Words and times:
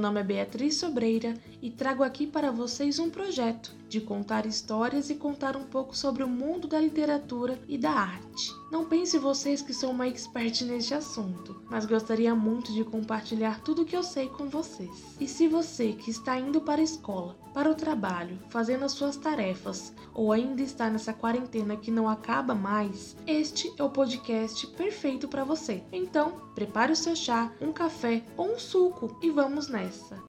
nome 0.00 0.20
é 0.20 0.24
Beatriz 0.24 0.76
Sobreira 0.76 1.34
e 1.60 1.70
trago 1.70 2.02
aqui 2.02 2.26
para 2.26 2.50
vocês 2.50 2.98
um 2.98 3.10
projeto 3.10 3.72
de 3.88 4.00
contar 4.00 4.46
histórias 4.46 5.10
e 5.10 5.14
contar 5.14 5.56
um 5.56 5.64
pouco 5.64 5.96
sobre 5.96 6.22
o 6.22 6.28
mundo 6.28 6.66
da 6.66 6.80
literatura 6.80 7.58
e 7.68 7.76
da 7.76 7.90
arte. 7.90 8.50
Não 8.72 8.86
pense 8.86 9.18
vocês 9.18 9.60
que 9.60 9.74
sou 9.74 9.90
uma 9.90 10.08
expert 10.08 10.62
neste 10.64 10.94
assunto, 10.94 11.59
mas 11.70 11.86
gostaria 11.86 12.34
muito 12.34 12.72
de 12.72 12.84
compartilhar 12.84 13.60
tudo 13.60 13.82
o 13.82 13.84
que 13.84 13.96
eu 13.96 14.02
sei 14.02 14.28
com 14.28 14.48
vocês. 14.48 15.16
E 15.20 15.28
se 15.28 15.46
você 15.46 15.92
que 15.92 16.10
está 16.10 16.38
indo 16.38 16.60
para 16.60 16.80
a 16.80 16.84
escola, 16.84 17.36
para 17.54 17.70
o 17.70 17.74
trabalho, 17.74 18.38
fazendo 18.48 18.84
as 18.84 18.92
suas 18.92 19.16
tarefas 19.16 19.94
ou 20.12 20.32
ainda 20.32 20.62
está 20.62 20.90
nessa 20.90 21.12
quarentena 21.12 21.76
que 21.76 21.90
não 21.90 22.08
acaba 22.08 22.54
mais, 22.54 23.16
este 23.26 23.72
é 23.78 23.82
o 23.82 23.90
podcast 23.90 24.66
perfeito 24.68 25.28
para 25.28 25.44
você. 25.44 25.82
Então, 25.92 26.32
prepare 26.54 26.92
o 26.92 26.96
seu 26.96 27.14
chá, 27.14 27.52
um 27.60 27.72
café 27.72 28.24
ou 28.36 28.54
um 28.54 28.58
suco 28.58 29.16
e 29.22 29.30
vamos 29.30 29.68
nessa. 29.68 30.22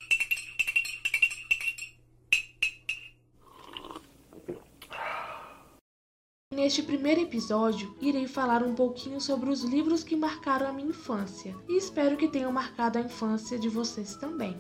Neste 6.54 6.84
primeiro 6.84 7.22
episódio, 7.22 7.96
irei 8.02 8.28
falar 8.28 8.62
um 8.62 8.76
pouquinho 8.76 9.22
sobre 9.22 9.50
os 9.50 9.64
livros 9.64 10.04
que 10.04 10.18
marcaram 10.18 10.68
a 10.68 10.74
minha 10.74 10.90
infância 10.90 11.56
e 11.70 11.78
espero 11.78 12.18
que 12.18 12.28
tenham 12.28 12.52
marcado 12.52 12.98
a 12.98 13.02
infância 13.02 13.58
de 13.58 13.70
vocês 13.70 14.18
também. 14.18 14.60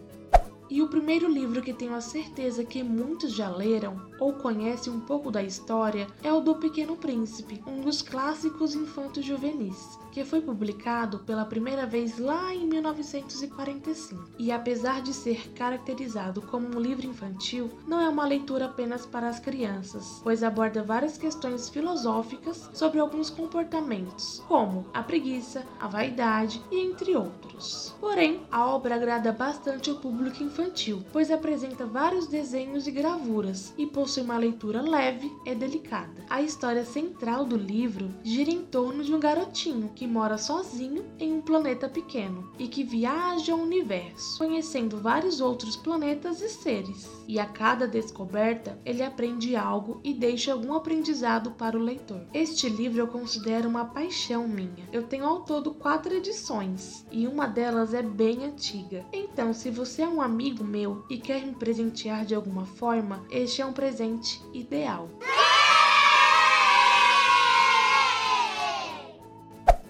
E 0.69 0.80
primeiro 0.91 1.29
livro 1.29 1.61
que 1.61 1.71
tenho 1.71 1.95
a 1.95 2.01
certeza 2.01 2.65
que 2.65 2.83
muitos 2.83 3.31
já 3.31 3.49
leram 3.49 4.11
ou 4.19 4.33
conhecem 4.33 4.91
um 4.91 4.99
pouco 4.99 5.31
da 5.31 5.41
história 5.41 6.05
é 6.21 6.31
o 6.31 6.41
do 6.41 6.55
Pequeno 6.55 6.97
Príncipe, 6.97 7.63
um 7.65 7.79
dos 7.79 8.01
clássicos 8.01 8.75
infantos 8.75 9.23
juvenis, 9.23 9.97
que 10.11 10.25
foi 10.25 10.41
publicado 10.41 11.19
pela 11.19 11.45
primeira 11.45 11.85
vez 11.85 12.19
lá 12.19 12.53
em 12.53 12.67
1945. 12.67 14.31
E 14.37 14.51
apesar 14.51 15.01
de 15.01 15.13
ser 15.13 15.53
caracterizado 15.53 16.41
como 16.41 16.67
um 16.67 16.79
livro 16.79 17.07
infantil, 17.07 17.71
não 17.87 18.01
é 18.01 18.09
uma 18.09 18.25
leitura 18.27 18.65
apenas 18.65 19.05
para 19.05 19.29
as 19.29 19.39
crianças, 19.39 20.19
pois 20.21 20.43
aborda 20.43 20.83
várias 20.83 21.17
questões 21.17 21.69
filosóficas 21.69 22.69
sobre 22.73 22.99
alguns 22.99 23.29
comportamentos, 23.29 24.43
como 24.45 24.85
a 24.93 25.01
preguiça, 25.01 25.65
a 25.79 25.87
vaidade 25.87 26.61
e 26.69 26.81
entre 26.81 27.15
outros. 27.15 27.95
Porém, 28.01 28.41
a 28.51 28.67
obra 28.67 28.95
agrada 28.95 29.31
bastante 29.31 29.89
ao 29.89 29.95
público 29.95 30.43
infantil 30.43 30.80
infantil, 30.81 31.03
pois 31.11 31.29
apresenta 31.29 31.85
vários 31.85 32.27
desenhos 32.27 32.87
e 32.87 32.91
gravuras 32.91 33.73
e 33.77 33.85
possui 33.85 34.23
uma 34.23 34.37
leitura 34.37 34.81
leve 34.81 35.31
e 35.45 35.53
delicada. 35.53 36.25
A 36.29 36.41
história 36.41 36.83
central 36.83 37.45
do 37.45 37.55
livro 37.55 38.09
gira 38.23 38.49
em 38.49 38.63
torno 38.63 39.03
de 39.03 39.13
um 39.13 39.19
garotinho 39.19 39.91
que 39.93 40.07
mora 40.07 40.37
sozinho 40.37 41.05
em 41.19 41.33
um 41.33 41.41
planeta 41.41 41.87
pequeno 41.87 42.51
e 42.57 42.67
que 42.67 42.83
viaja 42.83 43.53
ao 43.53 43.59
universo, 43.59 44.37
conhecendo 44.37 44.97
vários 44.97 45.39
outros 45.39 45.75
planetas 45.75 46.41
e 46.41 46.49
seres. 46.49 47.09
E 47.27 47.39
a 47.39 47.45
cada 47.45 47.87
descoberta, 47.87 48.79
ele 48.85 49.03
aprende 49.03 49.55
algo 49.55 49.99
e 50.03 50.13
deixa 50.13 50.53
algum 50.53 50.73
aprendizado 50.73 51.51
para 51.51 51.77
o 51.77 51.81
leitor. 51.81 52.21
Este 52.33 52.67
livro 52.69 53.01
eu 53.01 53.07
considero 53.07 53.69
uma 53.69 53.85
paixão 53.85 54.47
minha. 54.47 54.87
Eu 54.91 55.03
tenho 55.03 55.25
ao 55.25 55.41
todo 55.41 55.73
quatro 55.73 56.13
edições 56.13 57.05
e 57.11 57.27
uma 57.27 57.45
delas 57.47 57.93
é 57.93 58.01
bem 58.01 58.45
antiga. 58.45 59.05
Então, 59.13 59.53
se 59.53 59.69
você 59.69 60.01
é 60.01 60.07
um 60.07 60.21
amigo 60.21 60.63
meu 60.71 61.03
e 61.09 61.17
quer 61.17 61.45
me 61.45 61.53
presentear 61.53 62.25
de 62.25 62.33
alguma 62.33 62.65
forma, 62.65 63.25
este 63.29 63.61
é 63.61 63.65
um 63.65 63.73
presente 63.73 64.41
ideal. 64.53 65.09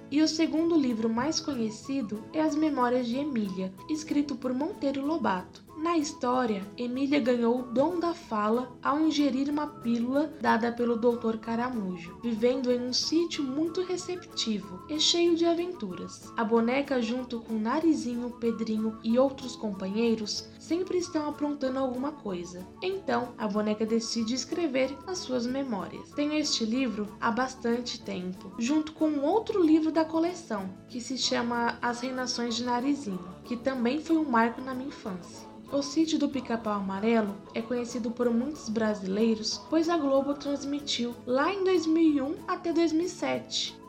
E 0.10 0.22
o 0.22 0.28
segundo 0.28 0.76
livro 0.76 1.08
mais 1.08 1.40
conhecido 1.40 2.22
é 2.34 2.42
As 2.42 2.56
Memórias 2.56 3.08
de 3.08 3.18
Emília, 3.18 3.72
escrito 3.90 4.36
por 4.36 4.54
Monteiro 4.54 5.06
Lobato. 5.06 5.71
Na 5.82 5.98
história, 5.98 6.64
Emília 6.78 7.20
ganhou 7.20 7.60
o 7.60 7.64
dom 7.64 8.00
da 8.00 8.14
fala 8.14 8.72
ao 8.84 9.00
ingerir 9.00 9.50
uma 9.50 9.66
pílula 9.66 10.32
dada 10.40 10.72
pelo 10.72 10.96
Dr. 10.96 11.38
Caramujo, 11.38 12.20
vivendo 12.22 12.72
em 12.72 12.80
um 12.80 12.94
sítio 12.94 13.44
muito 13.44 13.82
receptivo 13.82 14.86
e 14.88 15.00
cheio 15.00 15.36
de 15.36 15.44
aventuras. 15.44 16.32
A 16.38 16.44
boneca, 16.44 17.02
junto 17.02 17.40
com 17.40 17.58
Narizinho, 17.58 18.30
Pedrinho 18.40 19.00
e 19.04 19.18
outros 19.18 19.56
companheiros, 19.56 20.48
sempre 20.60 21.00
estão 21.00 21.28
aprontando 21.28 21.80
alguma 21.80 22.12
coisa. 22.12 22.64
Então, 22.80 23.34
a 23.36 23.48
boneca 23.48 23.84
decide 23.84 24.36
escrever 24.36 24.96
as 25.08 25.18
suas 25.18 25.48
memórias. 25.48 26.12
Tenho 26.12 26.34
este 26.34 26.64
livro 26.64 27.08
há 27.20 27.32
bastante 27.32 28.00
tempo, 28.00 28.54
junto 28.60 28.94
com 28.94 29.22
outro 29.22 29.64
livro 29.64 29.92
da 29.92 30.06
coleção, 30.06 30.70
que 30.88 31.02
se 31.02 31.18
chama 31.18 31.80
As 31.82 32.02
Reinações 32.02 32.56
de 32.56 32.64
Narizinho, 32.64 33.34
que 33.44 33.58
também 33.58 34.00
foi 34.00 34.18
um 34.18 34.30
marco 34.30 34.62
na 34.62 34.76
minha 34.76 34.90
infância. 34.90 35.51
O 35.72 35.82
sítio 35.82 36.20
do 36.20 36.28
Pica-Pau 36.28 36.74
Amarelo 36.74 37.34
é 37.54 37.62
conhecido 37.62 38.12
por 38.12 38.30
muitos 38.30 38.68
brasileiros, 38.68 39.62
pois 39.70 39.88
a 39.88 39.98
Globo 39.98 40.34
transmitiu 40.34 41.16
lá 41.26 41.54
em 41.54 41.64
2001 41.64 42.36
até 42.46 42.74
2007. 42.74 43.80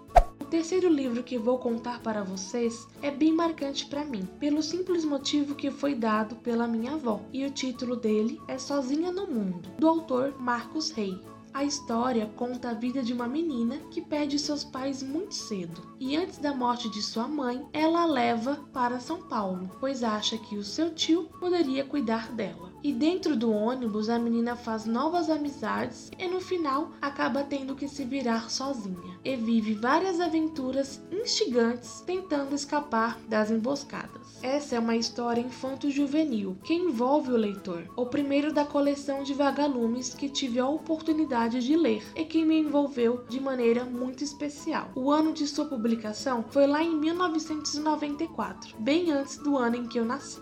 O 0.41 0.45
terceiro 0.45 0.89
livro 0.89 1.25
que 1.25 1.37
vou 1.37 1.59
contar 1.59 2.01
para 2.01 2.23
vocês 2.23 2.87
é 3.03 3.11
bem 3.11 3.33
marcante 3.33 3.87
para 3.87 4.05
mim, 4.05 4.29
pelo 4.39 4.63
simples 4.63 5.05
motivo 5.05 5.57
que 5.57 5.73
foi 5.73 5.93
dado 5.97 6.37
pela 6.37 6.69
minha 6.69 6.93
avó, 6.93 7.21
e 7.33 7.45
o 7.45 7.51
título 7.51 7.97
dele 7.97 8.41
é 8.47 8.59
Sozinha 8.59 9.11
no 9.11 9.27
Mundo, 9.27 9.69
do 9.77 9.89
autor 9.89 10.39
Marcos 10.39 10.93
Rey. 10.93 11.21
A 11.55 11.65
história 11.65 12.27
conta 12.35 12.71
a 12.71 12.75
vida 12.75 13.03
de 13.03 13.13
uma 13.13 13.29
menina 13.29 13.77
que 13.91 14.01
perde 14.01 14.39
seus 14.39 14.65
pais 14.65 15.03
muito 15.03 15.35
cedo 15.35 15.83
e 16.01 16.17
antes 16.17 16.39
da 16.39 16.55
morte 16.55 16.89
de 16.89 17.03
sua 17.03 17.29
mãe, 17.29 17.67
ela 17.75 18.03
a 18.03 18.07
leva 18.07 18.57
para 18.73 18.99
São 18.99 19.29
Paulo, 19.29 19.71
pois 19.79 20.03
acha 20.03 20.39
que 20.39 20.57
o 20.57 20.65
seu 20.65 20.95
tio 20.95 21.25
poderia 21.39 21.85
cuidar 21.85 22.33
dela. 22.33 22.72
E 22.85 22.93
dentro 22.93 23.37
do 23.37 23.53
ônibus, 23.53 24.09
a 24.09 24.19
menina 24.19 24.57
faz 24.57 24.87
novas 24.87 25.31
amizades 25.31 26.11
e 26.19 26.27
no 26.27 26.41
final 26.41 26.91
acaba 27.01 27.45
tendo 27.45 27.77
que 27.77 27.87
se 27.87 28.05
virar 28.05 28.51
sozinha 28.51 29.21
e 29.25 29.37
vive 29.37 29.75
várias 29.75 30.19
aventuras 30.19 31.01
instigantes 31.13 32.03
tentando 32.05 32.57
escapar 32.57 33.21
das 33.29 33.53
emboscadas. 33.53 34.43
Essa 34.43 34.75
é 34.75 34.79
uma 34.81 34.97
história 34.97 35.41
infanto-juvenil 35.41 36.57
que 36.65 36.75
envolve 36.75 37.31
o 37.31 37.37
leitor, 37.37 37.85
o 37.97 38.05
primeiro 38.07 38.53
da 38.53 38.65
coleção 38.65 39.23
de 39.23 39.33
vagalumes 39.33 40.13
que 40.13 40.29
tive 40.29 40.59
a 40.59 40.67
oportunidade 40.67 41.61
de 41.61 41.77
ler 41.77 42.03
e 42.17 42.25
que 42.25 42.45
me 42.45 42.59
envolveu 42.59 43.25
de 43.29 43.39
maneira 43.39 43.85
muito 43.85 44.25
especial. 44.25 44.91
O 44.97 45.13
ano 45.13 45.33
de 45.33 45.47
sua 45.47 45.67
publicação 45.67 46.45
foi 46.51 46.67
lá 46.67 46.83
em 46.83 46.97
1994, 46.97 48.77
bem 48.81 49.13
antes 49.13 49.37
do 49.37 49.57
ano 49.57 49.77
em 49.77 49.87
que 49.87 50.01
eu 50.01 50.05
nasci. 50.05 50.41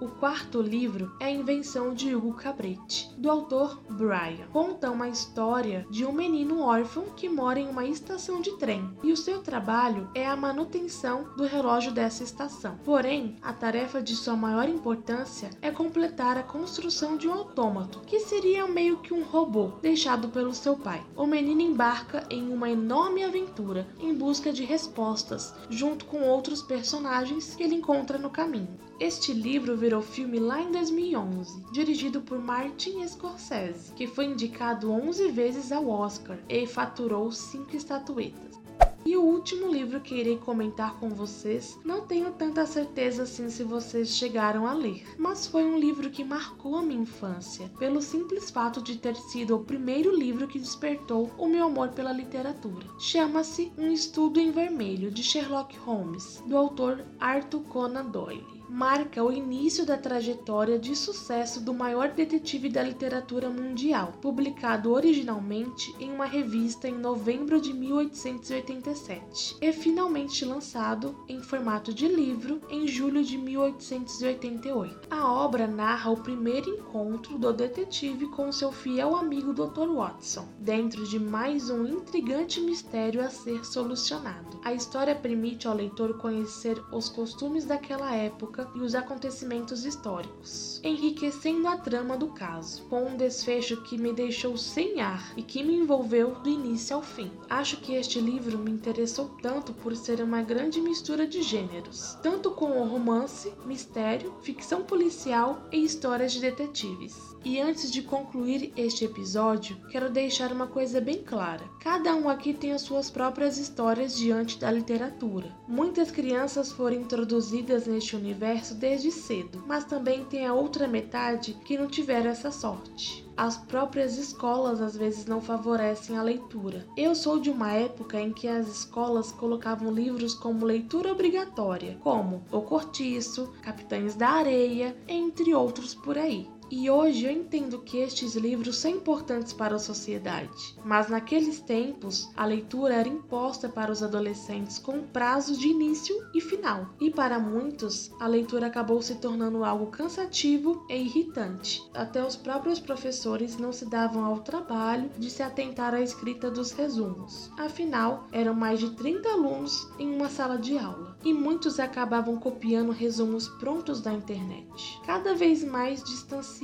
O 0.00 0.08
quarto 0.08 0.62
livro 0.62 1.12
é 1.20 1.26
a 1.26 1.30
invenção 1.30 1.92
de 1.92 2.16
Hugo 2.16 2.32
Cabretti, 2.32 3.10
do 3.18 3.30
autor 3.30 3.82
Brian. 3.90 4.46
Conta 4.50 4.90
uma 4.90 5.10
história 5.10 5.86
de 5.90 6.06
um 6.06 6.12
menino 6.12 6.62
órfão 6.62 7.04
que 7.14 7.28
mora 7.28 7.60
em 7.60 7.68
uma 7.68 7.84
estação 7.84 8.40
de 8.40 8.56
trem 8.56 8.90
e 9.02 9.12
o 9.12 9.16
seu 9.16 9.42
trabalho 9.42 10.08
é 10.14 10.26
a 10.26 10.34
manutenção 10.34 11.28
do 11.36 11.44
relógio 11.44 11.92
dessa 11.92 12.24
estação. 12.24 12.78
Porém, 12.82 13.36
a 13.42 13.52
tarefa 13.52 14.00
de 14.00 14.16
sua 14.16 14.34
maior 14.34 14.70
importância 14.70 15.50
é 15.60 15.70
completar 15.70 16.38
a 16.38 16.42
construção 16.42 17.18
de 17.18 17.28
um 17.28 17.34
autômato, 17.34 18.00
que 18.06 18.20
seria 18.20 18.66
meio 18.66 19.02
que 19.02 19.12
um 19.12 19.22
robô 19.22 19.72
deixado 19.82 20.30
pelo 20.30 20.54
seu 20.54 20.78
pai. 20.78 21.04
O 21.14 21.26
menino 21.26 21.60
embarca 21.60 22.24
em 22.30 22.50
uma 22.50 22.70
enorme 22.70 23.22
aventura 23.22 23.86
em 24.00 24.14
busca 24.14 24.50
de 24.50 24.64
respostas, 24.64 25.54
junto 25.68 26.06
com 26.06 26.22
outros 26.22 26.62
personagens 26.62 27.54
que 27.54 27.62
ele 27.62 27.74
encontra 27.74 28.16
no 28.16 28.30
caminho. 28.30 28.80
Este 28.98 29.32
livro 29.32 29.78
virou 29.78 29.89
filme 30.00 30.38
lá 30.38 30.60
em 30.62 30.70
2011, 30.70 31.64
dirigido 31.72 32.20
por 32.20 32.38
Martin 32.38 33.04
Scorsese, 33.08 33.92
que 33.94 34.06
foi 34.06 34.26
indicado 34.26 34.92
11 34.92 35.32
vezes 35.32 35.72
ao 35.72 35.88
Oscar 35.88 36.38
e 36.48 36.66
faturou 36.66 37.32
5 37.32 37.74
estatuetas. 37.74 38.60
E 39.04 39.16
o 39.16 39.22
último 39.22 39.66
livro 39.66 40.00
que 40.00 40.14
irei 40.14 40.36
comentar 40.36 40.94
com 41.00 41.08
vocês, 41.08 41.78
não 41.84 42.02
tenho 42.02 42.30
tanta 42.32 42.66
certeza 42.66 43.22
assim 43.22 43.48
se 43.48 43.64
vocês 43.64 44.10
chegaram 44.10 44.66
a 44.66 44.74
ler, 44.74 45.02
mas 45.18 45.46
foi 45.46 45.64
um 45.64 45.78
livro 45.78 46.10
que 46.10 46.22
marcou 46.22 46.76
a 46.76 46.82
minha 46.82 47.00
infância, 47.00 47.70
pelo 47.78 48.02
simples 48.02 48.50
fato 48.50 48.82
de 48.82 48.98
ter 48.98 49.16
sido 49.16 49.56
o 49.56 49.64
primeiro 49.64 50.14
livro 50.14 50.46
que 50.46 50.58
despertou 50.58 51.30
o 51.38 51.48
meu 51.48 51.64
amor 51.64 51.88
pela 51.88 52.12
literatura. 52.12 52.86
Chama-se 52.98 53.72
Um 53.78 53.90
Estudo 53.90 54.38
em 54.38 54.50
Vermelho, 54.50 55.10
de 55.10 55.22
Sherlock 55.22 55.76
Holmes, 55.78 56.42
do 56.46 56.56
autor 56.56 57.02
Arthur 57.18 57.62
Conan 57.62 58.04
Doyle 58.04 58.59
marca 58.70 59.22
o 59.22 59.32
início 59.32 59.84
da 59.84 59.98
trajetória 59.98 60.78
de 60.78 60.94
sucesso 60.94 61.60
do 61.60 61.74
maior 61.74 62.10
detetive 62.10 62.68
da 62.68 62.80
literatura 62.80 63.50
mundial, 63.50 64.12
publicado 64.22 64.92
originalmente 64.92 65.92
em 65.98 66.12
uma 66.12 66.24
revista 66.24 66.86
em 66.86 66.94
novembro 66.94 67.60
de 67.60 67.72
1887 67.72 69.56
e 69.60 69.72
finalmente 69.72 70.44
lançado 70.44 71.16
em 71.28 71.42
formato 71.42 71.92
de 71.92 72.06
livro 72.06 72.60
em 72.70 72.86
julho 72.86 73.24
de 73.24 73.36
1888. 73.36 75.08
A 75.10 75.32
obra 75.32 75.66
narra 75.66 76.12
o 76.12 76.22
primeiro 76.22 76.70
encontro 76.70 77.36
do 77.38 77.52
detetive 77.52 78.28
com 78.28 78.52
seu 78.52 78.70
fiel 78.70 79.16
amigo 79.16 79.52
Dr. 79.52 79.88
Watson, 79.92 80.46
dentro 80.60 81.04
de 81.08 81.18
mais 81.18 81.70
um 81.70 81.86
intrigante 81.86 82.60
mistério 82.60 83.20
a 83.20 83.30
ser 83.30 83.64
solucionado. 83.64 84.60
A 84.62 84.72
história 84.72 85.14
permite 85.16 85.66
ao 85.66 85.74
leitor 85.74 86.16
conhecer 86.18 86.80
os 86.92 87.08
costumes 87.08 87.64
daquela 87.64 88.14
época 88.14 88.59
e 88.74 88.80
os 88.80 88.94
acontecimentos 88.94 89.84
históricos, 89.84 90.80
enriquecendo 90.84 91.66
a 91.68 91.76
trama 91.76 92.16
do 92.16 92.28
caso, 92.28 92.82
com 92.84 93.06
um 93.06 93.16
desfecho 93.16 93.82
que 93.82 93.96
me 93.96 94.12
deixou 94.12 94.56
sem 94.56 95.00
ar 95.00 95.32
e 95.36 95.42
que 95.42 95.62
me 95.62 95.74
envolveu 95.74 96.34
do 96.36 96.48
início 96.48 96.96
ao 96.96 97.02
fim. 97.02 97.30
Acho 97.48 97.76
que 97.78 97.94
este 97.94 98.20
livro 98.20 98.58
me 98.58 98.70
interessou 98.70 99.30
tanto 99.40 99.72
por 99.72 99.96
ser 99.96 100.20
uma 100.20 100.42
grande 100.42 100.80
mistura 100.80 101.26
de 101.26 101.42
gêneros, 101.42 102.18
tanto 102.22 102.50
com 102.50 102.80
o 102.80 102.86
romance, 102.86 103.52
mistério, 103.64 104.34
ficção 104.42 104.82
policial 104.82 105.62
e 105.72 105.84
histórias 105.84 106.32
de 106.32 106.40
detetives. 106.40 107.30
E 107.42 107.58
antes 107.58 107.90
de 107.90 108.02
concluir 108.02 108.70
este 108.76 109.06
episódio, 109.06 109.74
quero 109.90 110.10
deixar 110.10 110.52
uma 110.52 110.66
coisa 110.66 111.00
bem 111.00 111.22
clara. 111.22 111.64
Cada 111.80 112.14
um 112.14 112.28
aqui 112.28 112.52
tem 112.52 112.72
as 112.72 112.82
suas 112.82 113.10
próprias 113.10 113.56
histórias 113.56 114.14
diante 114.14 114.58
da 114.58 114.70
literatura. 114.70 115.50
Muitas 115.66 116.10
crianças 116.10 116.70
foram 116.70 116.96
introduzidas 116.96 117.86
neste 117.86 118.14
universo 118.14 118.49
desde 118.74 119.10
cedo, 119.10 119.62
mas 119.66 119.84
também 119.84 120.24
tem 120.24 120.46
a 120.46 120.54
outra 120.54 120.88
metade 120.88 121.54
que 121.64 121.78
não 121.78 121.86
tiveram 121.86 122.30
essa 122.30 122.50
sorte. 122.50 123.28
As 123.36 123.56
próprias 123.56 124.18
escolas 124.18 124.80
às 124.80 124.96
vezes 124.96 125.24
não 125.24 125.40
favorecem 125.40 126.18
a 126.18 126.22
leitura. 126.22 126.86
Eu 126.96 127.14
sou 127.14 127.38
de 127.38 127.48
uma 127.48 127.72
época 127.72 128.20
em 128.20 128.32
que 128.32 128.46
as 128.46 128.68
escolas 128.68 129.32
colocavam 129.32 129.90
livros 129.90 130.34
como 130.34 130.66
leitura 130.66 131.12
obrigatória, 131.12 131.98
como 132.02 132.42
O 132.50 132.60
Cortiço, 132.60 133.52
Capitães 133.62 134.14
da 134.14 134.28
Areia, 134.28 134.96
entre 135.08 135.54
outros 135.54 135.94
por 135.94 136.18
aí. 136.18 136.48
E 136.72 136.88
hoje 136.88 137.26
eu 137.26 137.32
entendo 137.32 137.80
que 137.80 137.98
estes 137.98 138.36
livros 138.36 138.76
são 138.76 138.92
importantes 138.92 139.52
para 139.52 139.74
a 139.74 139.78
sociedade, 139.78 140.76
mas 140.84 141.08
naqueles 141.08 141.58
tempos 141.60 142.30
a 142.36 142.44
leitura 142.44 142.94
era 142.94 143.08
imposta 143.08 143.68
para 143.68 143.90
os 143.90 144.04
adolescentes 144.04 144.78
com 144.78 145.02
prazo 145.02 145.58
de 145.58 145.66
início 145.66 146.14
e 146.32 146.40
final, 146.40 146.90
e 147.00 147.10
para 147.10 147.40
muitos 147.40 148.12
a 148.20 148.26
leitura 148.28 148.68
acabou 148.68 149.02
se 149.02 149.16
tornando 149.16 149.64
algo 149.64 149.86
cansativo 149.86 150.86
e 150.88 150.94
irritante. 150.94 151.82
Até 151.92 152.24
os 152.24 152.36
próprios 152.36 152.78
professores 152.78 153.56
não 153.56 153.72
se 153.72 153.86
davam 153.86 154.24
ao 154.24 154.38
trabalho 154.38 155.10
de 155.18 155.28
se 155.28 155.42
atentar 155.42 155.92
à 155.92 156.00
escrita 156.00 156.48
dos 156.48 156.70
resumos. 156.70 157.50
Afinal, 157.58 158.28
eram 158.30 158.54
mais 158.54 158.78
de 158.78 158.90
30 158.90 159.28
alunos 159.28 159.88
em 159.98 160.14
uma 160.14 160.28
sala 160.28 160.56
de 160.56 160.78
aula, 160.78 161.16
e 161.24 161.34
muitos 161.34 161.80
acabavam 161.80 162.36
copiando 162.36 162.92
resumos 162.92 163.48
prontos 163.48 164.00
da 164.00 164.12
internet, 164.12 165.00
cada 165.04 165.34
vez 165.34 165.64
mais 165.64 166.04
distanciados 166.04 166.59